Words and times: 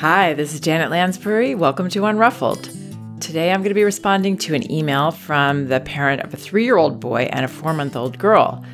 Hi, 0.00 0.32
this 0.32 0.54
is 0.54 0.60
Janet 0.60 0.90
Lansbury. 0.90 1.54
Welcome 1.54 1.90
to 1.90 2.06
Unruffled. 2.06 3.20
Today 3.20 3.50
I'm 3.50 3.60
going 3.60 3.68
to 3.68 3.74
be 3.74 3.84
responding 3.84 4.38
to 4.38 4.54
an 4.54 4.72
email 4.72 5.10
from 5.10 5.68
the 5.68 5.80
parent 5.80 6.22
of 6.22 6.32
a 6.32 6.38
three 6.38 6.64
year 6.64 6.78
old 6.78 7.00
boy 7.00 7.28
and 7.30 7.44
a 7.44 7.48
four 7.48 7.74
month 7.74 7.94
old 7.94 8.18
girl. 8.18 8.64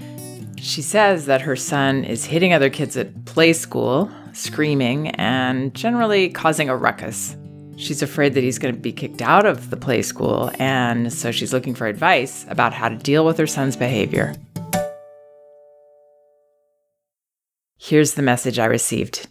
She 0.56 0.82
says 0.82 1.26
that 1.26 1.40
her 1.40 1.56
son 1.56 2.04
is 2.04 2.26
hitting 2.26 2.52
other 2.52 2.70
kids 2.70 2.96
at 2.96 3.24
play 3.24 3.54
school, 3.54 4.08
screaming, 4.34 5.08
and 5.16 5.74
generally 5.74 6.28
causing 6.28 6.68
a 6.68 6.76
ruckus. 6.76 7.36
She's 7.76 8.02
afraid 8.02 8.34
that 8.34 8.44
he's 8.44 8.60
going 8.60 8.76
to 8.76 8.80
be 8.80 8.92
kicked 8.92 9.20
out 9.20 9.46
of 9.46 9.70
the 9.70 9.76
play 9.76 10.02
school, 10.02 10.52
and 10.60 11.12
so 11.12 11.32
she's 11.32 11.52
looking 11.52 11.74
for 11.74 11.88
advice 11.88 12.46
about 12.48 12.72
how 12.72 12.88
to 12.88 12.96
deal 12.96 13.26
with 13.26 13.36
her 13.38 13.48
son's 13.48 13.74
behavior. 13.74 14.36
Here's 17.78 18.14
the 18.14 18.22
message 18.22 18.60
I 18.60 18.66
received 18.66 19.26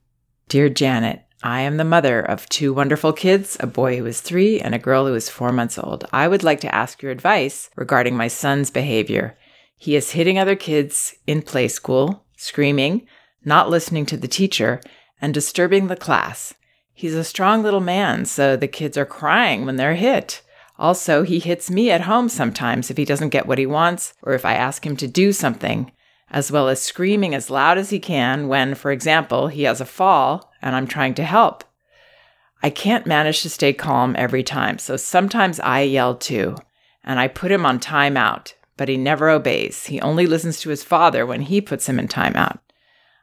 Dear 0.50 0.68
Janet, 0.68 1.25
I 1.46 1.62
am 1.62 1.78
the 1.78 1.84
mother 1.84 2.20
of 2.22 2.50
two 2.50 2.74
wonderful 2.74 3.14
kids, 3.14 3.56
a 3.60 3.68
boy 3.68 3.98
who 3.98 4.08
is 4.08 4.20
three 4.20 4.60
and 4.60 4.74
a 4.74 4.80
girl 4.80 5.06
who 5.06 5.14
is 5.14 5.30
four 5.30 5.52
months 5.52 5.78
old. 5.78 6.04
I 6.12 6.28
would 6.28 6.42
like 6.42 6.60
to 6.62 6.74
ask 6.74 7.04
your 7.04 7.12
advice 7.12 7.70
regarding 7.76 8.18
my 8.18 8.28
son's 8.28 8.72
behavior. 8.72 9.38
He 9.78 9.96
is 9.96 10.14
hitting 10.14 10.40
other 10.40 10.56
kids 10.56 11.14
in 11.28 11.44
play 11.44 11.68
school, 11.68 12.26
screaming, 12.36 13.06
not 13.44 13.70
listening 13.70 14.08
to 14.08 14.18
the 14.18 14.28
teacher, 14.28 14.82
and 15.22 15.36
disturbing 15.36 15.86
the 15.86 15.96
class. 15.96 16.56
He's 16.96 17.14
a 17.14 17.24
strong 17.24 17.62
little 17.62 17.80
man, 17.80 18.26
so 18.26 18.58
the 18.58 18.68
kids 18.68 18.98
are 18.98 19.06
crying 19.06 19.68
when 19.68 19.76
they're 19.76 19.94
hit. 19.94 20.42
Also, 20.80 21.22
he 21.22 21.38
hits 21.38 21.70
me 21.70 21.92
at 21.92 22.02
home 22.02 22.28
sometimes 22.28 22.90
if 22.90 22.98
he 22.98 23.06
doesn't 23.06 23.30
get 23.30 23.46
what 23.46 23.60
he 23.60 23.68
wants 23.68 24.16
or 24.24 24.34
if 24.34 24.46
I 24.46 24.56
ask 24.56 24.84
him 24.84 24.98
to 24.98 25.08
do 25.08 25.32
something, 25.32 25.92
as 26.36 26.52
well 26.52 26.68
as 26.68 26.82
screaming 26.82 27.34
as 27.34 27.50
loud 27.50 27.78
as 27.78 27.92
he 27.92 27.98
can 27.98 28.50
when, 28.50 28.76
for 28.76 28.92
example, 28.92 29.48
he 29.48 29.64
has 29.64 29.80
a 29.80 29.86
fall 29.86 30.52
and 30.62 30.76
I'm 30.76 30.86
trying 30.86 31.14
to 31.14 31.24
help. 31.24 31.64
I 32.62 32.70
can't 32.70 33.08
manage 33.08 33.42
to 33.44 33.50
stay 33.50 33.72
calm 33.72 34.16
every 34.18 34.44
time, 34.44 34.78
so 34.78 34.98
sometimes 34.98 35.62
I 35.62 35.82
yell 35.82 36.14
too, 36.14 36.58
and 37.06 37.20
I 37.20 37.30
put 37.30 37.52
him 37.52 37.66
on 37.66 37.80
timeout, 37.80 38.54
but 38.76 38.90
he 38.90 38.98
never 38.98 39.30
obeys. 39.30 39.86
He 39.86 40.02
only 40.02 40.28
listens 40.28 40.60
to 40.60 40.70
his 40.70 40.84
father 40.84 41.26
when 41.26 41.42
he 41.42 41.62
puts 41.62 41.88
him 41.88 41.98
in 42.00 42.10
timeout. 42.10 42.60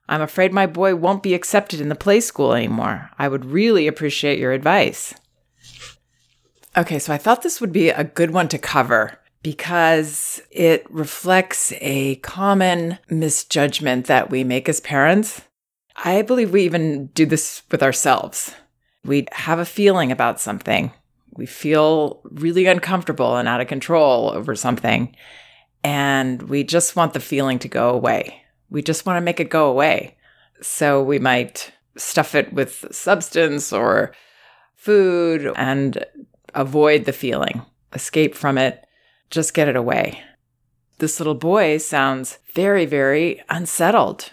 I'm 0.09 0.23
afraid 0.23 0.53
my 0.55 0.67
boy 0.67 0.95
won't 0.95 1.23
be 1.23 1.35
accepted 1.35 1.83
in 1.83 1.91
the 1.91 1.95
play 1.95 2.21
school 2.21 2.55
anymore. 2.55 3.11
I 3.19 3.29
would 3.29 3.45
really 3.45 3.87
appreciate 3.87 4.39
your 4.39 4.53
advice. 4.53 5.15
Okay, 6.79 6.99
so 6.99 7.13
I 7.13 7.19
thought 7.19 7.43
this 7.43 7.61
would 7.61 7.73
be 7.73 7.91
a 7.91 8.05
good 8.05 8.31
one 8.31 8.49
to 8.49 8.59
cover 8.59 9.19
because 9.43 10.41
it 10.51 10.87
reflects 10.91 11.73
a 11.81 12.17
common 12.17 12.99
misjudgment 13.11 14.07
that 14.07 14.31
we 14.31 14.45
make 14.45 14.69
as 14.69 14.81
parents. 14.81 15.43
I 15.97 16.23
believe 16.23 16.53
we 16.53 16.63
even 16.63 17.07
do 17.09 17.27
this 17.27 17.63
with 17.71 17.83
ourselves. 17.83 18.55
We 19.05 19.27
have 19.33 19.59
a 19.59 19.65
feeling 19.65 20.13
about 20.13 20.41
something. 20.41 20.93
We 21.33 21.47
feel 21.47 22.21
really 22.25 22.67
uncomfortable 22.67 23.37
and 23.37 23.49
out 23.49 23.61
of 23.61 23.67
control 23.67 24.31
over 24.31 24.55
something, 24.55 25.17
and 25.83 26.43
we 26.43 26.63
just 26.63 26.95
want 26.95 27.15
the 27.15 27.21
feeling 27.21 27.59
to 27.61 27.69
go 27.69 27.91
away 27.91 28.43
we 28.73 28.83
just 28.83 29.05
want 29.05 29.19
to 29.19 29.21
make 29.21 29.39
it 29.39 29.51
go 29.51 29.69
away. 29.69 30.17
So 30.63 31.03
we 31.03 31.19
might 31.19 31.73
stuff 31.97 32.35
it 32.35 32.53
with 32.53 32.87
substance 32.91 33.73
or 33.73 34.15
food 34.75 35.53
and 35.57 36.05
avoid 36.55 37.05
the 37.05 37.13
feeling, 37.13 37.63
escape 37.93 38.35
from 38.35 38.57
it, 38.57 38.85
just 39.33 39.55
get 39.55 39.67
it 39.67 39.75
away. 39.75 40.23
This 40.99 41.19
little 41.19 41.35
boy 41.35 41.79
sounds 41.79 42.39
very, 42.55 42.87
very 42.87 43.43
unsettled. 43.49 44.31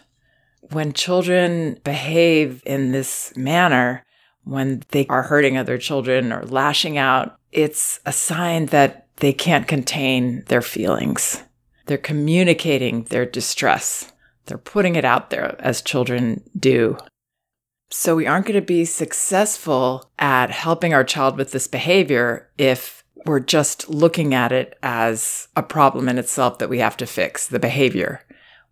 When 0.71 0.93
children 0.93 1.79
behave 1.83 2.61
in 2.65 2.91
this 2.91 3.35
manner, 3.35 4.03
when 4.43 4.83
they 4.89 5.07
are 5.07 5.23
hurting 5.23 5.57
other 5.57 5.79
children 5.79 6.31
or 6.31 6.43
lashing 6.43 6.97
out, 6.97 7.39
it's 7.51 7.99
a 8.05 8.11
sign 8.11 8.67
that 8.67 9.07
they 9.15 9.33
can't 9.33 9.67
contain 9.67 10.43
their 10.47 10.61
feelings. 10.61 11.43
They're 11.87 11.97
communicating 11.97 13.05
their 13.05 13.25
distress. 13.25 14.11
They're 14.45 14.59
putting 14.59 14.95
it 14.95 15.05
out 15.05 15.31
there 15.31 15.55
as 15.59 15.81
children 15.81 16.43
do. 16.57 16.97
So 17.89 18.15
we 18.15 18.27
aren't 18.27 18.45
going 18.45 18.59
to 18.59 18.65
be 18.65 18.85
successful 18.85 20.11
at 20.19 20.51
helping 20.51 20.93
our 20.93 21.03
child 21.03 21.37
with 21.37 21.51
this 21.51 21.67
behavior 21.67 22.49
if 22.57 22.98
we're 23.25 23.39
just 23.39 23.89
looking 23.89 24.33
at 24.33 24.51
it 24.51 24.77
as 24.81 25.47
a 25.55 25.63
problem 25.63 26.09
in 26.09 26.17
itself 26.17 26.59
that 26.59 26.69
we 26.69 26.79
have 26.79 26.97
to 26.97 27.05
fix, 27.05 27.47
the 27.47 27.59
behavior. 27.59 28.21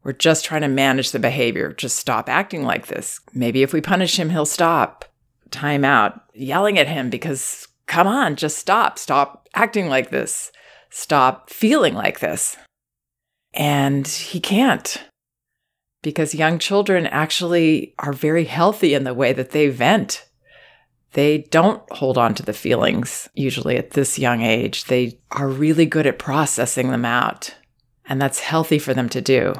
We're 0.03 0.13
just 0.13 0.45
trying 0.45 0.61
to 0.61 0.67
manage 0.67 1.11
the 1.11 1.19
behavior. 1.19 1.73
Just 1.73 1.97
stop 1.97 2.29
acting 2.29 2.63
like 2.63 2.87
this. 2.87 3.19
Maybe 3.33 3.61
if 3.61 3.73
we 3.73 3.81
punish 3.81 4.17
him, 4.17 4.29
he'll 4.29 4.45
stop. 4.45 5.05
Time 5.51 5.83
out. 5.83 6.21
Yelling 6.33 6.77
at 6.77 6.87
him 6.87 7.09
because, 7.09 7.67
come 7.87 8.07
on, 8.07 8.35
just 8.35 8.57
stop. 8.57 8.97
Stop 8.99 9.49
acting 9.53 9.89
like 9.89 10.09
this. 10.09 10.51
Stop 10.89 11.49
feeling 11.49 11.93
like 11.93 12.19
this. 12.19 12.55
And 13.53 14.07
he 14.07 14.39
can't 14.39 15.03
because 16.03 16.35
young 16.35 16.59
children 16.59 17.05
actually 17.07 17.93
are 17.99 18.13
very 18.13 18.45
healthy 18.45 18.93
in 18.93 19.03
the 19.03 19.13
way 19.13 19.33
that 19.33 19.51
they 19.51 19.67
vent. 19.67 20.26
They 21.17 21.39
don't 21.49 21.81
hold 21.91 22.19
on 22.19 22.35
to 22.35 22.43
the 22.43 22.53
feelings 22.53 23.27
usually 23.33 23.75
at 23.75 23.91
this 23.91 24.19
young 24.19 24.43
age. 24.43 24.83
They 24.83 25.17
are 25.31 25.47
really 25.47 25.87
good 25.87 26.05
at 26.05 26.19
processing 26.19 26.91
them 26.91 27.05
out, 27.05 27.55
and 28.05 28.21
that's 28.21 28.41
healthy 28.41 28.77
for 28.77 28.93
them 28.93 29.09
to 29.09 29.19
do. 29.19 29.55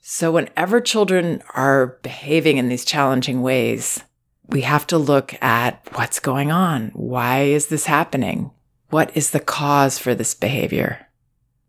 So, 0.00 0.30
whenever 0.30 0.80
children 0.80 1.42
are 1.54 1.98
behaving 2.04 2.58
in 2.58 2.68
these 2.68 2.84
challenging 2.84 3.42
ways, 3.42 4.04
we 4.46 4.60
have 4.60 4.86
to 4.86 4.98
look 4.98 5.34
at 5.42 5.84
what's 5.94 6.20
going 6.20 6.52
on. 6.52 6.92
Why 6.94 7.40
is 7.40 7.66
this 7.66 7.86
happening? 7.86 8.52
What 8.90 9.10
is 9.16 9.32
the 9.32 9.40
cause 9.40 9.98
for 9.98 10.14
this 10.14 10.32
behavior? 10.32 11.08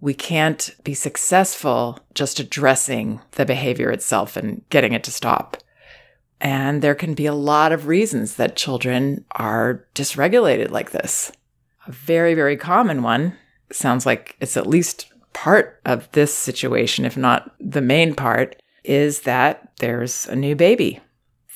we 0.02 0.14
can't 0.14 0.76
be 0.84 0.94
successful 0.94 2.00
just 2.14 2.40
addressing 2.40 3.20
the 3.32 3.46
behavior 3.46 3.90
itself 3.90 4.38
and 4.38 4.62
getting 4.70 4.94
it 4.94 5.04
to 5.04 5.10
stop. 5.10 5.58
And 6.42 6.82
there 6.82 6.96
can 6.96 7.14
be 7.14 7.26
a 7.26 7.34
lot 7.34 7.72
of 7.72 7.88
reasons 7.88 8.36
that 8.36 8.56
children 8.56 9.26
are 9.32 9.86
dysregulated 9.96 10.70
like 10.72 10.92
this. 10.92 11.32
A 11.88 11.92
very, 11.92 12.34
very 12.34 12.58
common 12.58 13.04
one 13.04 13.38
sounds 13.72 14.06
like 14.06 14.36
it's 14.40 14.58
at 14.58 14.68
least 14.68 15.08
part 15.34 15.82
of 15.86 16.12
this 16.12 16.34
situation, 16.34 17.06
if 17.06 17.18
not 17.18 17.54
the 17.60 17.82
main 17.82 18.16
part, 18.16 18.62
is 18.84 19.22
that 19.22 19.72
there's 19.80 20.28
a 20.28 20.36
new 20.36 20.56
baby. 20.56 21.00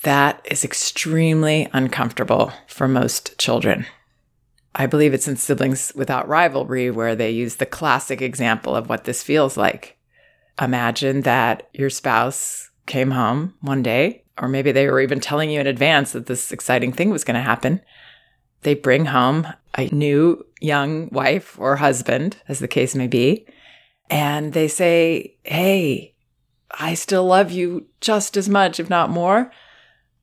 That 0.02 0.44
is 0.50 0.64
extremely 0.64 1.68
uncomfortable 1.72 2.52
for 2.66 2.88
most 2.88 3.38
children. 3.38 3.86
I 4.74 4.86
believe 4.86 5.12
it's 5.12 5.28
in 5.28 5.36
Siblings 5.36 5.92
Without 5.94 6.28
Rivalry 6.28 6.90
where 6.90 7.16
they 7.16 7.30
use 7.30 7.56
the 7.56 7.66
classic 7.66 8.22
example 8.22 8.76
of 8.76 8.88
what 8.88 9.04
this 9.04 9.22
feels 9.22 9.56
like. 9.56 9.98
Imagine 10.60 11.22
that 11.22 11.68
your 11.72 11.90
spouse 11.90 12.70
came 12.86 13.10
home 13.10 13.54
one 13.60 13.82
day, 13.82 14.24
or 14.40 14.48
maybe 14.48 14.72
they 14.72 14.88
were 14.88 15.00
even 15.00 15.20
telling 15.20 15.50
you 15.50 15.60
in 15.60 15.66
advance 15.66 16.12
that 16.12 16.26
this 16.26 16.52
exciting 16.52 16.92
thing 16.92 17.10
was 17.10 17.24
going 17.24 17.34
to 17.34 17.40
happen. 17.40 17.80
They 18.62 18.74
bring 18.74 19.06
home 19.06 19.46
a 19.76 19.88
new 19.94 20.44
young 20.60 21.08
wife 21.10 21.58
or 21.58 21.76
husband, 21.76 22.38
as 22.48 22.58
the 22.58 22.68
case 22.68 22.94
may 22.94 23.06
be, 23.06 23.46
and 24.08 24.52
they 24.52 24.68
say, 24.68 25.36
Hey, 25.44 26.14
I 26.70 26.94
still 26.94 27.24
love 27.24 27.50
you 27.50 27.86
just 28.00 28.36
as 28.36 28.48
much, 28.48 28.80
if 28.80 28.90
not 28.90 29.10
more. 29.10 29.52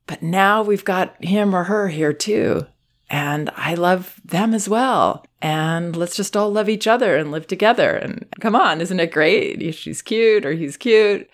But 0.06 0.22
now 0.22 0.62
we've 0.62 0.84
got 0.84 1.22
him 1.22 1.54
or 1.54 1.64
her 1.64 1.88
here 1.88 2.12
too 2.12 2.66
and 3.10 3.50
I 3.56 3.74
love 3.74 4.20
them 4.24 4.54
as 4.54 4.68
well. 4.68 5.24
And 5.40 5.96
let's 5.96 6.16
just 6.16 6.36
all 6.36 6.50
love 6.50 6.68
each 6.68 6.86
other 6.86 7.16
and 7.16 7.30
live 7.30 7.46
together. 7.46 7.94
And 7.94 8.26
come 8.40 8.54
on, 8.54 8.80
isn't 8.80 9.00
it 9.00 9.12
great? 9.12 9.74
She's 9.74 10.02
cute 10.02 10.44
or 10.44 10.52
he's 10.52 10.76
cute. 10.76 11.28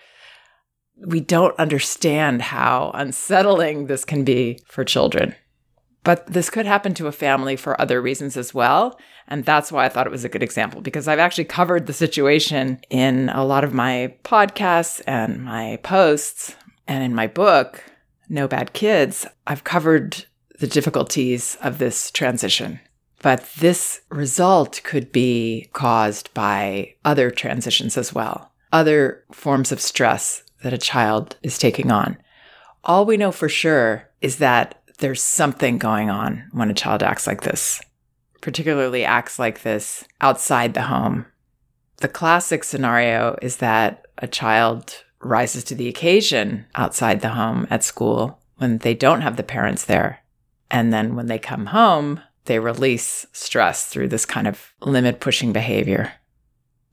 We 0.97 1.19
don't 1.19 1.57
understand 1.59 2.41
how 2.41 2.91
unsettling 2.93 3.87
this 3.87 4.05
can 4.05 4.23
be 4.23 4.59
for 4.65 4.83
children. 4.83 5.35
But 6.03 6.27
this 6.27 6.51
could 6.51 6.67
happen 6.67 6.93
to 6.95 7.07
a 7.07 7.11
family 7.11 7.55
for 7.55 7.79
other 7.81 8.01
reasons 8.01 8.37
as 8.37 8.53
well. 8.53 8.99
And 9.27 9.43
that's 9.43 9.71
why 9.71 9.85
I 9.85 9.89
thought 9.89 10.05
it 10.05 10.11
was 10.11 10.23
a 10.23 10.29
good 10.29 10.43
example 10.43 10.79
because 10.79 11.07
I've 11.07 11.19
actually 11.19 11.45
covered 11.45 11.87
the 11.87 11.93
situation 11.93 12.79
in 12.89 13.29
a 13.29 13.43
lot 13.43 13.63
of 13.63 13.73
my 13.73 14.15
podcasts 14.23 15.01
and 15.07 15.43
my 15.43 15.79
posts 15.81 16.55
and 16.87 17.03
in 17.03 17.15
my 17.15 17.25
book, 17.25 17.83
No 18.29 18.47
Bad 18.47 18.73
Kids. 18.73 19.25
I've 19.47 19.63
covered 19.63 20.25
the 20.59 20.67
difficulties 20.67 21.57
of 21.61 21.79
this 21.79 22.11
transition. 22.11 22.79
But 23.23 23.49
this 23.57 24.01
result 24.09 24.81
could 24.83 25.11
be 25.11 25.69
caused 25.73 26.31
by 26.35 26.93
other 27.03 27.31
transitions 27.31 27.97
as 27.97 28.13
well, 28.13 28.51
other 28.71 29.23
forms 29.31 29.71
of 29.71 29.81
stress 29.81 30.43
that 30.65 30.73
a 30.73 30.79
child 30.79 31.37
is 31.43 31.59
taking 31.59 31.91
on. 31.91 32.17
All 32.83 33.05
we 33.05 33.17
know 33.17 33.31
for 33.31 33.47
sure 33.47 34.09
is 34.19 34.37
that 34.37 34.81
there's 34.97 35.21
something 35.21 35.77
going 35.77 36.09
on 36.09 36.49
when 36.53 36.71
a 36.71 36.73
child 36.73 37.03
acts 37.03 37.27
like 37.27 37.41
this, 37.41 37.79
particularly 38.41 39.05
acts 39.05 39.37
like 39.37 39.61
this 39.61 40.05
outside 40.21 40.73
the 40.73 40.81
home. 40.81 41.27
The 41.97 42.07
classic 42.07 42.63
scenario 42.63 43.37
is 43.43 43.57
that 43.57 44.07
a 44.17 44.27
child 44.27 45.03
rises 45.19 45.63
to 45.65 45.75
the 45.75 45.87
occasion 45.87 46.65
outside 46.73 47.21
the 47.21 47.29
home 47.29 47.67
at 47.69 47.83
school 47.83 48.39
when 48.57 48.79
they 48.79 48.95
don't 48.95 49.21
have 49.21 49.37
the 49.37 49.43
parents 49.43 49.85
there. 49.85 50.21
And 50.71 50.91
then 50.91 51.15
when 51.15 51.27
they 51.27 51.37
come 51.37 51.67
home, 51.67 52.21
they 52.45 52.57
release 52.57 53.27
stress 53.33 53.85
through 53.85 54.07
this 54.07 54.25
kind 54.25 54.47
of 54.47 54.73
limit 54.81 55.19
pushing 55.19 55.53
behavior. 55.53 56.13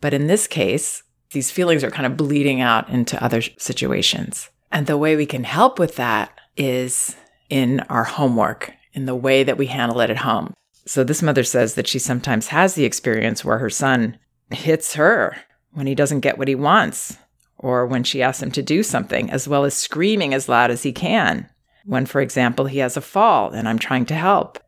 But 0.03 0.13
in 0.13 0.27
this 0.27 0.47
case, 0.47 1.05
these 1.32 1.50
feelings 1.50 1.82
are 1.84 1.90
kind 1.90 2.06
of 2.06 2.17
bleeding 2.17 2.61
out 2.61 2.88
into 2.88 3.23
other 3.23 3.43
situations. 3.58 4.50
And 4.70 4.87
the 4.87 4.96
way 4.96 5.17
we 5.17 5.26
can 5.26 5.44
help 5.44 5.79
with 5.79 5.96
that 5.96 6.32
is 6.56 7.17
in 7.50 7.81
our 7.88 8.05
homework, 8.05 8.73
in 8.93 9.06
the 9.06 9.14
way 9.14 9.43
that 9.44 9.58
we 9.58 9.67
handle 9.67 10.00
it 10.00 10.11
at 10.11 10.19
home. 10.19 10.55
So 10.87 11.05
this 11.05 11.23
mother 11.23 11.44
says 11.44 11.75
that 11.75 11.87
she 11.87 11.99
sometimes 11.99 12.49
has 12.49 12.75
the 12.75 12.84
experience 12.84 13.44
where 13.44 13.58
her 13.58 13.70
son 13.70 14.19
hits 14.50 14.94
her 14.94 15.37
when 15.73 15.87
he 15.87 15.94
doesn't 15.94 16.20
get 16.20 16.38
what 16.38 16.49
he 16.49 16.55
wants 16.55 17.17
or 17.58 17.87
when 17.87 18.02
she 18.02 18.23
asks 18.23 18.43
him 18.43 18.50
to 18.50 18.62
do 18.62 18.82
something, 18.82 19.31
as 19.31 19.46
well 19.46 19.64
as 19.64 19.75
screaming 19.75 20.35
as 20.35 20.49
loud 20.49 20.70
as 20.70 20.82
he 20.82 20.93
can. 20.93 21.49
When, 21.85 22.06
for 22.06 22.20
example, 22.20 22.67
he 22.67 22.78
has 22.78 22.96
a 22.96 23.00
fall 23.00 23.50
and 23.50 23.69
I'm 23.69 23.78
trying 23.78 24.06
to 24.06 24.14
help. 24.14 24.58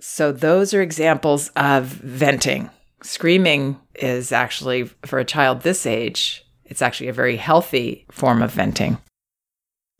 So, 0.00 0.30
those 0.30 0.72
are 0.74 0.80
examples 0.80 1.48
of 1.56 1.86
venting. 1.86 2.70
Screaming 3.02 3.78
is 3.94 4.32
actually, 4.32 4.84
for 5.04 5.18
a 5.18 5.24
child 5.24 5.62
this 5.62 5.86
age, 5.86 6.44
it's 6.64 6.82
actually 6.82 7.08
a 7.08 7.12
very 7.12 7.36
healthy 7.36 8.06
form 8.10 8.42
of 8.42 8.52
venting. 8.52 8.98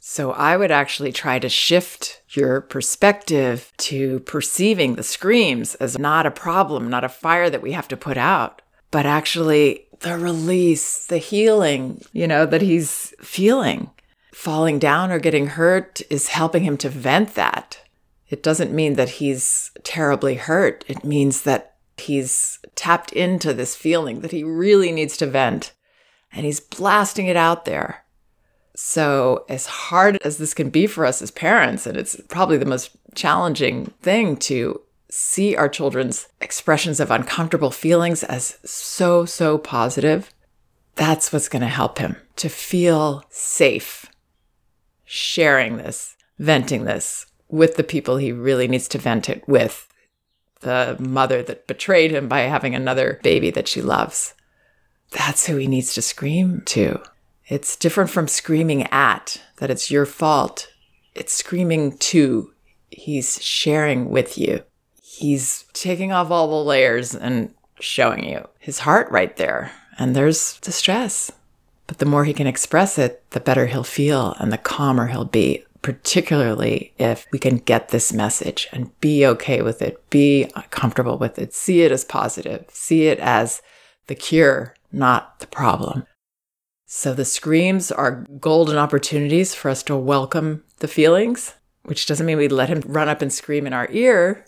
So, 0.00 0.32
I 0.32 0.56
would 0.56 0.70
actually 0.70 1.12
try 1.12 1.38
to 1.38 1.48
shift 1.48 2.22
your 2.30 2.60
perspective 2.60 3.72
to 3.78 4.20
perceiving 4.20 4.94
the 4.94 5.02
screams 5.02 5.74
as 5.76 5.98
not 5.98 6.24
a 6.24 6.30
problem, 6.30 6.88
not 6.88 7.04
a 7.04 7.08
fire 7.08 7.50
that 7.50 7.62
we 7.62 7.72
have 7.72 7.88
to 7.88 7.96
put 7.96 8.16
out, 8.16 8.62
but 8.90 9.06
actually 9.06 9.86
the 10.00 10.16
release, 10.16 11.06
the 11.06 11.18
healing, 11.18 12.02
you 12.12 12.26
know, 12.26 12.46
that 12.46 12.62
he's 12.62 13.14
feeling. 13.20 13.90
Falling 14.32 14.78
down 14.78 15.10
or 15.10 15.18
getting 15.18 15.48
hurt 15.48 16.00
is 16.10 16.28
helping 16.28 16.62
him 16.62 16.76
to 16.78 16.88
vent 16.88 17.34
that. 17.34 17.80
It 18.30 18.42
doesn't 18.42 18.72
mean 18.72 18.94
that 18.94 19.08
he's 19.10 19.72
terribly 19.82 20.36
hurt. 20.36 20.84
It 20.86 21.04
means 21.04 21.42
that 21.42 21.74
he's 22.00 22.58
tapped 22.74 23.12
into 23.12 23.52
this 23.52 23.74
feeling 23.74 24.20
that 24.20 24.32
he 24.32 24.44
really 24.44 24.92
needs 24.92 25.16
to 25.18 25.26
vent 25.26 25.72
and 26.32 26.44
he's 26.44 26.60
blasting 26.60 27.26
it 27.26 27.36
out 27.36 27.64
there. 27.64 28.04
So, 28.74 29.44
as 29.48 29.66
hard 29.66 30.18
as 30.22 30.38
this 30.38 30.54
can 30.54 30.70
be 30.70 30.86
for 30.86 31.04
us 31.04 31.20
as 31.20 31.32
parents, 31.32 31.86
and 31.86 31.96
it's 31.96 32.20
probably 32.28 32.58
the 32.58 32.64
most 32.64 32.90
challenging 33.14 33.86
thing 34.02 34.36
to 34.36 34.80
see 35.10 35.56
our 35.56 35.68
children's 35.68 36.28
expressions 36.40 37.00
of 37.00 37.10
uncomfortable 37.10 37.72
feelings 37.72 38.22
as 38.22 38.58
so, 38.64 39.24
so 39.24 39.58
positive, 39.58 40.32
that's 40.94 41.32
what's 41.32 41.48
going 41.48 41.62
to 41.62 41.68
help 41.68 41.98
him 41.98 42.16
to 42.36 42.48
feel 42.48 43.24
safe 43.30 44.06
sharing 45.04 45.78
this, 45.78 46.16
venting 46.38 46.84
this 46.84 47.26
with 47.48 47.76
the 47.76 47.84
people 47.84 48.18
he 48.18 48.30
really 48.30 48.68
needs 48.68 48.86
to 48.88 48.98
vent 48.98 49.28
it 49.28 49.42
with. 49.48 49.88
The 50.60 50.96
mother 50.98 51.42
that 51.42 51.66
betrayed 51.66 52.10
him 52.10 52.28
by 52.28 52.40
having 52.40 52.74
another 52.74 53.20
baby 53.22 53.50
that 53.50 53.68
she 53.68 53.80
loves. 53.80 54.34
That's 55.10 55.46
who 55.46 55.56
he 55.56 55.66
needs 55.66 55.94
to 55.94 56.02
scream 56.02 56.62
to. 56.66 57.02
It's 57.46 57.76
different 57.76 58.10
from 58.10 58.28
screaming 58.28 58.84
at, 58.88 59.42
that 59.58 59.70
it's 59.70 59.90
your 59.90 60.04
fault. 60.04 60.68
It's 61.14 61.32
screaming 61.32 61.96
to. 61.98 62.52
He's 62.90 63.42
sharing 63.42 64.10
with 64.10 64.36
you 64.36 64.64
he's 65.18 65.64
taking 65.72 66.12
off 66.12 66.30
all 66.30 66.48
the 66.48 66.68
layers 66.68 67.14
and 67.14 67.52
showing 67.80 68.24
you 68.24 68.46
his 68.58 68.80
heart 68.80 69.10
right 69.10 69.36
there. 69.36 69.72
And 69.98 70.14
there's 70.14 70.58
distress. 70.60 71.32
But 71.86 71.98
the 71.98 72.06
more 72.06 72.24
he 72.24 72.34
can 72.34 72.46
express 72.46 72.98
it, 72.98 73.24
the 73.30 73.40
better 73.40 73.66
he'll 73.66 73.82
feel 73.82 74.36
and 74.38 74.52
the 74.52 74.58
calmer 74.58 75.08
he'll 75.08 75.24
be, 75.24 75.64
particularly 75.82 76.92
if 76.98 77.26
we 77.32 77.38
can 77.38 77.58
get 77.58 77.88
this 77.88 78.12
message 78.12 78.68
and 78.72 78.98
be 79.00 79.24
okay 79.26 79.62
with 79.62 79.80
it, 79.82 80.08
be 80.10 80.50
comfortable 80.70 81.18
with 81.18 81.38
it, 81.38 81.54
see 81.54 81.82
it 81.82 81.92
as 81.92 82.04
positive, 82.04 82.64
see 82.70 83.06
it 83.06 83.18
as 83.20 83.62
the 84.06 84.14
cure, 84.14 84.74
not 84.92 85.38
the 85.40 85.46
problem. 85.46 86.04
So 86.86 87.12
the 87.12 87.24
screams 87.24 87.92
are 87.92 88.26
golden 88.40 88.78
opportunities 88.78 89.54
for 89.54 89.70
us 89.70 89.82
to 89.84 89.96
welcome 89.96 90.64
the 90.78 90.88
feelings, 90.88 91.54
which 91.82 92.06
doesn't 92.06 92.26
mean 92.26 92.38
we 92.38 92.48
let 92.48 92.70
him 92.70 92.82
run 92.86 93.08
up 93.08 93.20
and 93.20 93.32
scream 93.32 93.66
in 93.66 93.72
our 93.72 93.88
ear. 93.90 94.46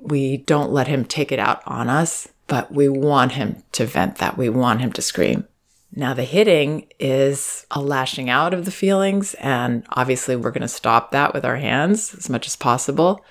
We 0.00 0.38
don't 0.38 0.72
let 0.72 0.88
him 0.88 1.04
take 1.04 1.30
it 1.30 1.38
out 1.38 1.62
on 1.66 1.88
us, 1.88 2.28
but 2.46 2.72
we 2.72 2.88
want 2.88 3.32
him 3.32 3.62
to 3.72 3.86
vent 3.86 4.16
that. 4.16 4.38
We 4.38 4.48
want 4.48 4.80
him 4.80 4.92
to 4.94 5.02
scream. 5.02 5.46
Now, 5.94 6.14
the 6.14 6.24
hitting 6.24 6.86
is 6.98 7.66
a 7.70 7.80
lashing 7.80 8.30
out 8.30 8.54
of 8.54 8.64
the 8.64 8.70
feelings, 8.70 9.34
and 9.34 9.84
obviously, 9.90 10.36
we're 10.36 10.50
going 10.50 10.62
to 10.62 10.68
stop 10.68 11.10
that 11.10 11.34
with 11.34 11.44
our 11.44 11.56
hands 11.56 12.14
as 12.14 12.30
much 12.30 12.46
as 12.46 12.56
possible. 12.56 13.24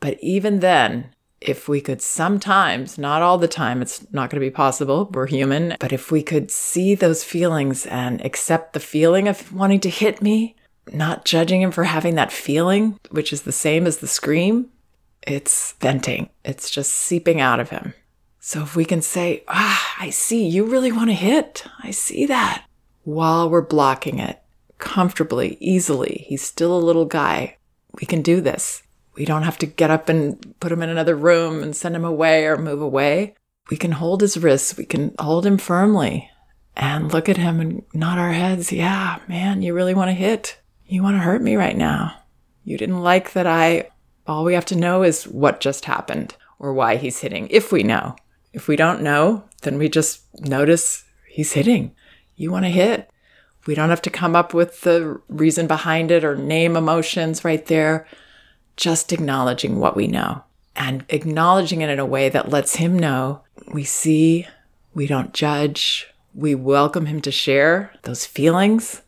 But 0.00 0.18
even 0.20 0.58
then, 0.58 1.14
if 1.40 1.68
we 1.68 1.80
could 1.80 2.02
sometimes, 2.02 2.98
not 2.98 3.22
all 3.22 3.38
the 3.38 3.48
time, 3.48 3.80
it's 3.80 4.04
not 4.12 4.28
going 4.28 4.40
to 4.40 4.46
be 4.46 4.50
possible, 4.50 5.08
we're 5.12 5.26
human, 5.26 5.76
but 5.78 5.92
if 5.92 6.10
we 6.10 6.22
could 6.22 6.50
see 6.50 6.94
those 6.94 7.24
feelings 7.24 7.86
and 7.86 8.24
accept 8.24 8.72
the 8.72 8.80
feeling 8.80 9.28
of 9.28 9.52
wanting 9.52 9.80
to 9.80 9.90
hit 9.90 10.20
me, 10.20 10.56
not 10.92 11.24
judging 11.24 11.62
him 11.62 11.70
for 11.70 11.84
having 11.84 12.16
that 12.16 12.32
feeling, 12.32 12.98
which 13.10 13.32
is 13.32 13.42
the 13.42 13.52
same 13.52 13.86
as 13.86 13.98
the 13.98 14.08
scream, 14.08 14.68
it's 15.22 15.72
venting, 15.74 16.28
it's 16.44 16.70
just 16.70 16.92
seeping 16.92 17.40
out 17.40 17.60
of 17.60 17.70
him. 17.70 17.94
So 18.40 18.62
if 18.62 18.74
we 18.74 18.84
can 18.84 19.02
say, 19.02 19.44
Ah, 19.48 19.96
I 19.98 20.10
see, 20.10 20.46
you 20.46 20.64
really 20.64 20.90
want 20.90 21.10
to 21.10 21.14
hit. 21.14 21.64
I 21.82 21.90
see 21.90 22.26
that. 22.26 22.64
While 23.04 23.50
we're 23.50 23.60
blocking 23.60 24.18
it 24.18 24.42
comfortably, 24.78 25.58
easily, 25.60 26.24
he's 26.26 26.42
still 26.42 26.76
a 26.76 26.80
little 26.80 27.04
guy. 27.04 27.58
We 28.00 28.06
can 28.06 28.22
do 28.22 28.40
this. 28.40 28.82
We 29.14 29.24
don't 29.24 29.42
have 29.42 29.58
to 29.58 29.66
get 29.66 29.90
up 29.90 30.08
and 30.08 30.58
put 30.60 30.72
him 30.72 30.82
in 30.82 30.88
another 30.88 31.14
room 31.14 31.62
and 31.62 31.76
send 31.76 31.94
him 31.94 32.04
away 32.04 32.46
or 32.46 32.56
move 32.56 32.80
away. 32.80 33.34
We 33.70 33.76
can 33.76 33.92
hold 33.92 34.22
his 34.22 34.38
wrists, 34.38 34.76
we 34.76 34.86
can 34.86 35.14
hold 35.18 35.44
him 35.44 35.58
firmly 35.58 36.30
and 36.76 37.12
look 37.12 37.28
at 37.28 37.36
him 37.36 37.60
and 37.60 37.82
nod 37.92 38.18
our 38.18 38.32
heads. 38.32 38.72
Yeah, 38.72 39.20
man, 39.28 39.62
you 39.62 39.74
really 39.74 39.94
want 39.94 40.08
to 40.08 40.14
hit. 40.14 40.58
You 40.86 41.02
want 41.02 41.16
to 41.16 41.20
hurt 41.20 41.42
me 41.42 41.56
right 41.56 41.76
now. 41.76 42.16
You 42.64 42.78
didn't 42.78 43.02
like 43.02 43.32
that 43.32 43.46
I 43.46 43.90
all 44.26 44.44
we 44.44 44.54
have 44.54 44.66
to 44.66 44.76
know 44.76 45.02
is 45.02 45.24
what 45.24 45.60
just 45.60 45.84
happened 45.84 46.36
or 46.58 46.72
why 46.72 46.96
he's 46.96 47.20
hitting, 47.20 47.48
if 47.50 47.72
we 47.72 47.82
know. 47.82 48.14
If 48.52 48.68
we 48.68 48.76
don't 48.76 49.02
know, 49.02 49.44
then 49.62 49.78
we 49.78 49.88
just 49.88 50.22
notice 50.40 51.04
he's 51.28 51.52
hitting. 51.52 51.94
You 52.36 52.50
want 52.50 52.64
to 52.64 52.70
hit. 52.70 53.10
We 53.66 53.74
don't 53.74 53.90
have 53.90 54.02
to 54.02 54.10
come 54.10 54.34
up 54.34 54.54
with 54.54 54.80
the 54.80 55.20
reason 55.28 55.66
behind 55.66 56.10
it 56.10 56.24
or 56.24 56.34
name 56.34 56.76
emotions 56.76 57.44
right 57.44 57.64
there. 57.66 58.06
Just 58.76 59.12
acknowledging 59.12 59.78
what 59.78 59.96
we 59.96 60.06
know 60.06 60.44
and 60.74 61.04
acknowledging 61.10 61.82
it 61.82 61.90
in 61.90 61.98
a 61.98 62.06
way 62.06 62.28
that 62.28 62.48
lets 62.48 62.76
him 62.76 62.98
know 62.98 63.42
we 63.72 63.84
see, 63.84 64.46
we 64.94 65.06
don't 65.06 65.34
judge, 65.34 66.08
we 66.34 66.54
welcome 66.54 67.06
him 67.06 67.20
to 67.20 67.30
share 67.30 67.92
those 68.02 68.24
feelings, 68.24 69.02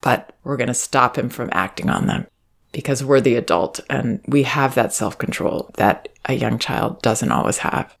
but 0.00 0.34
we're 0.44 0.56
going 0.56 0.68
to 0.68 0.74
stop 0.74 1.18
him 1.18 1.28
from 1.28 1.48
acting 1.52 1.90
on 1.90 2.06
them 2.06 2.26
because 2.72 3.02
we're 3.02 3.20
the 3.20 3.34
adult 3.34 3.80
and 3.90 4.20
we 4.28 4.44
have 4.44 4.74
that 4.74 4.92
self 4.92 5.18
control 5.18 5.70
that 5.74 6.08
a 6.26 6.34
young 6.34 6.58
child 6.58 7.02
doesn't 7.02 7.32
always 7.32 7.58
have. 7.58 7.96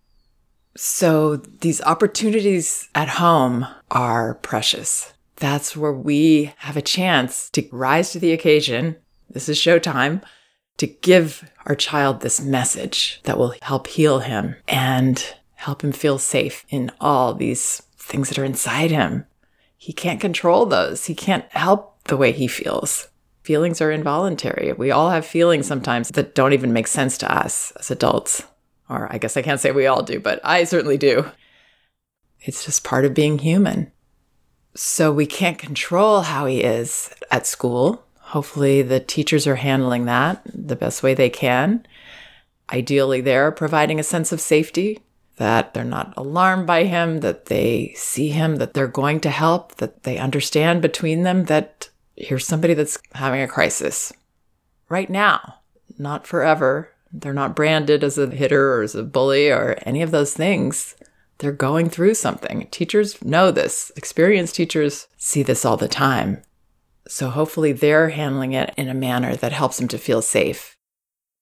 So 0.76 1.36
these 1.36 1.82
opportunities 1.82 2.88
at 2.94 3.08
home 3.08 3.66
are 3.90 4.34
precious. 4.36 5.12
That's 5.36 5.76
where 5.76 5.92
we 5.92 6.54
have 6.58 6.76
a 6.76 6.82
chance 6.82 7.50
to 7.50 7.68
rise 7.72 8.12
to 8.12 8.18
the 8.18 8.32
occasion. 8.32 8.96
This 9.28 9.48
is 9.48 9.58
showtime 9.58 10.22
to 10.78 10.86
give 10.86 11.50
our 11.66 11.74
child 11.74 12.20
this 12.20 12.40
message 12.40 13.20
that 13.24 13.38
will 13.38 13.54
help 13.62 13.86
heal 13.86 14.20
him 14.20 14.56
and 14.68 15.34
help 15.54 15.82
him 15.82 15.92
feel 15.92 16.18
safe 16.18 16.64
in 16.68 16.92
all 17.00 17.34
these 17.34 17.82
things 17.96 18.28
that 18.28 18.38
are 18.38 18.44
inside 18.44 18.90
him. 18.90 19.26
He 19.76 19.92
can't 19.92 20.20
control 20.20 20.66
those. 20.66 21.06
He 21.06 21.14
can't 21.14 21.50
help 21.50 22.02
the 22.04 22.16
way 22.16 22.32
he 22.32 22.46
feels 22.46 23.08
feelings 23.46 23.80
are 23.80 23.92
involuntary. 23.92 24.72
We 24.72 24.90
all 24.90 25.10
have 25.10 25.24
feelings 25.24 25.68
sometimes 25.68 26.08
that 26.08 26.34
don't 26.34 26.52
even 26.52 26.72
make 26.72 26.88
sense 26.88 27.16
to 27.18 27.32
us 27.32 27.72
as 27.78 27.92
adults. 27.92 28.42
Or 28.88 29.12
I 29.12 29.18
guess 29.18 29.36
I 29.36 29.42
can't 29.42 29.60
say 29.60 29.72
we 29.72 29.86
all 29.86 30.02
do, 30.02 30.20
but 30.20 30.40
I 30.44 30.64
certainly 30.64 30.98
do. 30.98 31.30
It's 32.40 32.64
just 32.64 32.84
part 32.84 33.04
of 33.04 33.14
being 33.14 33.38
human. 33.38 33.90
So 34.74 35.12
we 35.12 35.26
can't 35.26 35.58
control 35.58 36.22
how 36.22 36.46
he 36.46 36.62
is 36.62 37.10
at 37.30 37.46
school. 37.46 38.04
Hopefully, 38.20 38.82
the 38.82 39.00
teachers 39.00 39.46
are 39.46 39.56
handling 39.56 40.04
that 40.04 40.42
the 40.44 40.76
best 40.76 41.02
way 41.02 41.14
they 41.14 41.30
can. 41.30 41.86
Ideally, 42.70 43.20
they're 43.20 43.52
providing 43.52 43.98
a 43.98 44.04
sense 44.04 44.32
of 44.32 44.40
safety 44.40 45.00
that 45.36 45.74
they're 45.74 45.84
not 45.84 46.14
alarmed 46.16 46.66
by 46.66 46.84
him, 46.84 47.20
that 47.20 47.46
they 47.46 47.92
see 47.94 48.28
him, 48.28 48.56
that 48.56 48.74
they're 48.74 48.88
going 48.88 49.20
to 49.20 49.30
help, 49.30 49.76
that 49.76 50.02
they 50.02 50.18
understand 50.18 50.82
between 50.82 51.22
them 51.22 51.44
that 51.44 51.88
here's 52.16 52.46
somebody 52.46 52.74
that's 52.74 52.98
having 53.12 53.42
a 53.42 53.48
crisis 53.48 54.12
right 54.88 55.10
now, 55.10 55.56
not 55.98 56.26
forever. 56.26 56.90
They're 57.20 57.32
not 57.32 57.56
branded 57.56 58.04
as 58.04 58.18
a 58.18 58.28
hitter 58.28 58.74
or 58.74 58.82
as 58.82 58.94
a 58.94 59.02
bully 59.02 59.50
or 59.50 59.78
any 59.86 60.02
of 60.02 60.10
those 60.10 60.34
things. 60.34 60.94
They're 61.38 61.52
going 61.52 61.88
through 61.88 62.14
something. 62.14 62.68
Teachers 62.70 63.22
know 63.24 63.50
this. 63.50 63.90
Experienced 63.96 64.54
teachers 64.54 65.06
see 65.16 65.42
this 65.42 65.64
all 65.64 65.76
the 65.76 65.88
time. 65.88 66.42
So 67.08 67.30
hopefully 67.30 67.72
they're 67.72 68.10
handling 68.10 68.52
it 68.52 68.72
in 68.76 68.88
a 68.88 68.94
manner 68.94 69.34
that 69.36 69.52
helps 69.52 69.80
him 69.80 69.88
to 69.88 69.98
feel 69.98 70.20
safe. 70.20 70.76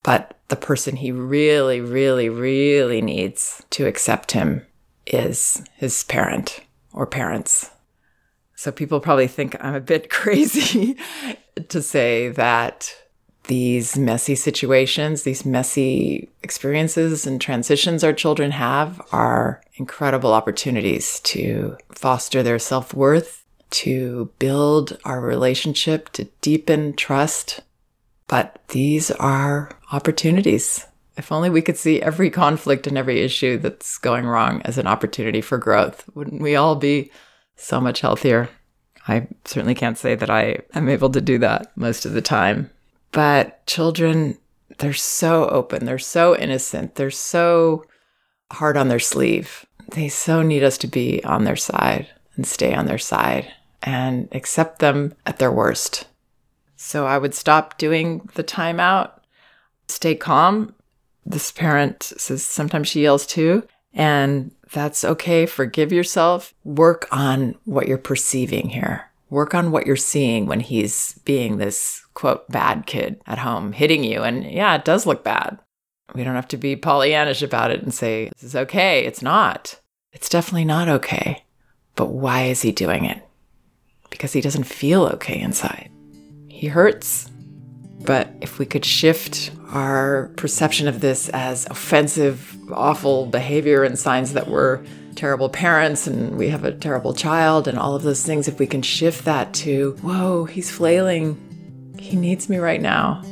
But 0.03 0.39
the 0.49 0.57
person 0.57 0.97
he 0.97 1.11
really, 1.11 1.81
really, 1.81 2.29
really 2.29 3.01
needs 3.01 3.65
to 3.71 3.87
accept 3.87 4.33
him 4.33 4.67
is 5.07 5.65
his 5.75 6.05
parent 6.05 6.61
or 6.93 7.07
parents. 7.07 7.71
So 8.55 8.71
people 8.71 9.01
probably 9.01 9.27
think 9.27 9.57
I'm 9.61 9.75
a 9.75 9.81
bit 9.81 10.11
crazy 10.11 10.97
to 11.69 11.83
say 11.83 12.29
that 12.29 12.95
these 13.45 13.97
messy 13.99 14.35
situations, 14.35 15.23
these 15.23 15.45
messy 15.45 16.31
experiences 16.43 17.27
and 17.27 17.41
transitions 17.41 18.03
our 18.03 18.13
children 18.13 18.51
have 18.53 19.01
are 19.13 19.61
incredible 19.75 20.33
opportunities 20.33 21.21
to 21.21 21.77
foster 21.91 22.43
their 22.43 22.59
self 22.59 22.95
worth, 22.95 23.45
to 23.71 24.31
build 24.39 24.99
our 25.05 25.21
relationship, 25.21 26.09
to 26.11 26.25
deepen 26.41 26.95
trust. 26.95 27.61
But 28.29 28.61
these 28.69 29.11
are 29.11 29.79
opportunities. 29.93 30.87
If 31.17 31.31
only 31.31 31.51
we 31.51 31.63
could 31.63 31.77
see 31.77 32.03
every 32.03 32.31
conflict 32.31 32.87
and 32.87 32.99
every 32.99 33.21
issue 33.21 33.59
that's 33.59 33.99
going 33.99 34.27
wrong 34.27 34.63
as 34.65 34.79
an 34.79 34.87
opportunity 34.87 35.41
for 35.41 35.59
growth, 35.59 36.09
wouldn't 36.15 36.43
we 36.43 36.57
all 36.57 36.77
be 36.77 37.11
so 37.57 37.81
much 37.81 38.01
healthier? 38.01 38.49
I 39.07 39.29
certainly 39.45 39.75
can't 39.75 39.99
say 39.99 40.15
that 40.15 40.31
I 40.31 40.61
am 40.73 40.89
able 40.89 41.11
to 41.11 41.21
do 41.21 41.39
that 41.39 41.77
most 41.77 42.07
of 42.07 42.13
the 42.13 42.23
time. 42.23 42.71
But 43.15 43.65
children, 43.65 44.39
they're 44.79 44.93
so 44.93 45.49
open, 45.49 45.85
they're 45.87 45.99
so 45.99 46.37
innocent, 46.37 46.97
they're 46.97 47.13
so 47.13 47.87
hard 48.53 48.77
on 48.77 48.89
their 48.89 48.99
sleeve. 48.99 49.65
They 49.93 50.09
so 50.09 50.43
need 50.43 50.65
us 50.65 50.77
to 50.79 50.89
be 50.89 51.23
on 51.25 51.45
their 51.45 51.57
side 51.57 52.09
and 52.35 52.45
stay 52.45 52.75
on 52.75 52.87
their 52.87 52.99
side 52.99 53.53
and 53.85 54.29
accept 54.33 54.81
them 54.81 55.15
at 55.25 55.39
their 55.39 55.53
worst. 55.53 56.09
So 56.75 57.07
I 57.07 57.19
would 57.19 57.35
stop 57.35 57.79
doing 57.79 58.29
the 58.35 58.43
timeout, 58.43 59.13
stay 59.87 60.17
calm. 60.17 60.75
This 61.25 61.53
parent 61.53 62.03
says 62.03 62.43
sometimes 62.43 62.89
she 62.89 63.03
yells 63.03 63.27
too, 63.27 63.63
and 63.93 64.51
that's 64.73 65.05
okay. 65.05 65.47
Forgive 65.47 65.93
yourself. 65.93 66.53
Work 66.65 67.07
on 67.13 67.55
what 67.65 67.87
you're 67.87 67.97
perceiving 67.97 68.71
here. 68.71 69.09
Work 69.31 69.55
on 69.55 69.71
what 69.71 69.87
you're 69.87 69.97
seeing 69.97 70.47
when 70.47 70.61
he's 70.61 71.19
being 71.25 71.57
this 71.57 72.05
quote 72.15 72.49
bad 72.49 72.87
kid 72.87 73.21
at 73.27 73.39
home, 73.39 73.73
hitting 73.73 74.05
you. 74.05 74.23
And 74.23 74.45
yeah, 74.45 74.75
it 74.77 74.85
does 74.85 75.07
look 75.07 75.25
bad. 75.25 75.59
We 76.15 76.23
don't 76.23 76.37
have 76.37 76.49
to 76.49 76.57
be 76.57 76.77
Pollyannish 76.77 77.43
about 77.43 77.71
it 77.71 77.83
and 77.83 77.93
say, 77.93 78.29
this 78.35 78.43
is 78.45 78.57
okay. 78.57 79.05
It's 79.05 79.23
not. 79.23 79.81
It's 80.13 80.29
definitely 80.29 80.65
not 80.65 80.89
okay. 80.89 81.45
But 81.97 82.07
why 82.07 82.45
is 82.45 82.63
he 82.63 82.73
doing 82.73 83.05
it? 83.05 83.27
Because 84.11 84.33
he 84.33 84.41
doesn't 84.41 84.65
feel 84.65 85.05
okay 85.07 85.41
inside. 85.41 85.91
He 86.49 86.69
hurts. 86.69 87.31
But 88.05 88.31
if 88.41 88.59
we 88.59 88.67
could 88.67 88.85
shift 88.85 89.51
our 89.71 90.31
perception 90.37 90.87
of 90.87 91.01
this 91.01 91.31
as 91.31 91.67
offensive, 91.67 92.57
awful 92.71 93.27
behavior 93.27 93.83
and 93.83 93.99
signs 93.99 94.35
that 94.35 94.49
we're 94.49 94.85
terrible 95.15 95.49
parents 95.49 96.07
and 96.07 96.37
we 96.37 96.49
have 96.49 96.65
a 96.65 96.73
terrible 96.73 97.15
child 97.15 97.69
and 97.69 97.79
all 97.79 97.95
of 97.95 98.03
those 98.03 98.25
things, 98.25 98.49
if 98.49 98.59
we 98.59 98.67
can 98.67 98.83
shift 98.83 99.25
that 99.25 99.53
to, 99.55 99.97
whoa, 100.03 100.45
he's 100.45 100.71
flailing. 100.71 101.41
He 101.99 102.17
needs 102.17 102.49
me 102.49 102.59
right 102.59 102.81
now. 102.81 103.23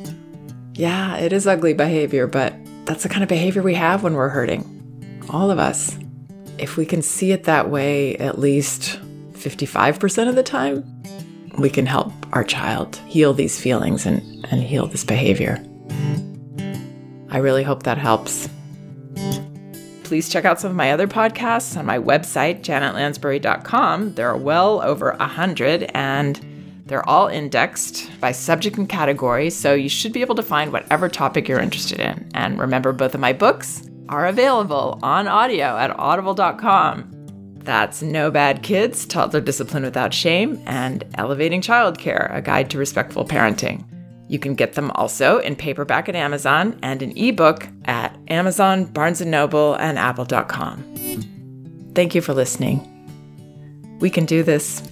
Yeah, 0.74 1.16
it 1.18 1.32
is 1.32 1.46
ugly 1.46 1.74
behavior, 1.74 2.26
but 2.26 2.54
that's 2.84 3.02
the 3.02 3.08
kind 3.08 3.22
of 3.22 3.28
behavior 3.28 3.62
we 3.62 3.74
have 3.74 4.02
when 4.02 4.14
we're 4.14 4.28
hurting. 4.28 5.24
All 5.30 5.50
of 5.50 5.58
us. 5.58 5.98
If 6.58 6.76
we 6.76 6.86
can 6.86 7.02
see 7.02 7.32
it 7.32 7.44
that 7.44 7.70
way 7.70 8.16
at 8.16 8.38
least 8.38 9.00
55% 9.32 10.28
of 10.28 10.34
the 10.34 10.42
time, 10.42 11.02
we 11.58 11.68
can 11.68 11.86
help 11.86 12.12
our 12.32 12.44
child 12.44 12.96
heal 13.06 13.34
these 13.34 13.60
feelings 13.60 14.06
and, 14.06 14.46
and 14.50 14.62
heal 14.62 14.86
this 14.86 15.04
behavior. 15.04 15.62
I 17.30 17.38
really 17.38 17.62
hope 17.62 17.82
that 17.84 17.98
helps. 17.98 18.48
Please 20.12 20.28
check 20.28 20.44
out 20.44 20.60
some 20.60 20.70
of 20.70 20.76
my 20.76 20.92
other 20.92 21.08
podcasts 21.08 21.74
on 21.74 21.86
my 21.86 21.98
website, 21.98 22.60
janetlansbury.com. 22.60 24.12
There 24.12 24.28
are 24.28 24.36
well 24.36 24.82
over 24.82 25.12
a 25.12 25.26
hundred 25.26 25.90
and 25.94 26.38
they're 26.84 27.08
all 27.08 27.28
indexed 27.28 28.10
by 28.20 28.32
subject 28.32 28.76
and 28.76 28.86
category, 28.86 29.48
so 29.48 29.72
you 29.72 29.88
should 29.88 30.12
be 30.12 30.20
able 30.20 30.34
to 30.34 30.42
find 30.42 30.70
whatever 30.70 31.08
topic 31.08 31.48
you're 31.48 31.60
interested 31.60 31.98
in. 31.98 32.30
And 32.34 32.58
remember, 32.58 32.92
both 32.92 33.14
of 33.14 33.22
my 33.22 33.32
books 33.32 33.88
are 34.10 34.26
available 34.26 34.98
on 35.02 35.28
audio 35.28 35.78
at 35.78 35.98
audible.com. 35.98 37.10
That's 37.60 38.02
No 38.02 38.30
Bad 38.30 38.62
Kids, 38.62 39.06
Toddler 39.06 39.40
Discipline 39.40 39.82
Without 39.82 40.12
Shame, 40.12 40.62
and 40.66 41.04
Elevating 41.14 41.62
Childcare, 41.62 42.36
A 42.36 42.42
Guide 42.42 42.68
to 42.68 42.76
Respectful 42.76 43.24
Parenting. 43.24 43.82
You 44.32 44.38
can 44.38 44.54
get 44.54 44.72
them 44.72 44.90
also 44.94 45.40
in 45.40 45.56
paperback 45.56 46.08
at 46.08 46.16
Amazon 46.16 46.78
and 46.82 47.02
an 47.02 47.12
ebook 47.18 47.68
at 47.84 48.16
Amazon, 48.28 48.86
Barnes 48.86 49.20
& 49.20 49.26
Noble, 49.26 49.74
and 49.74 49.98
apple.com. 49.98 50.82
Thank 51.94 52.14
you 52.14 52.22
for 52.22 52.32
listening. 52.32 52.80
We 54.00 54.08
can 54.08 54.24
do 54.24 54.42
this. 54.42 54.91